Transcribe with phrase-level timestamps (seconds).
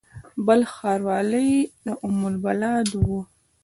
[0.45, 1.49] بلخ ښار ولې
[2.05, 3.05] ام البلاد و؟